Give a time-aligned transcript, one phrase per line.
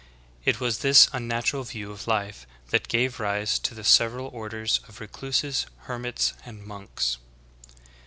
[0.45, 4.79] It was this unnatural view of life that gave rise to the sev eral orders
[4.87, 7.19] of recluses, hermits, and monks.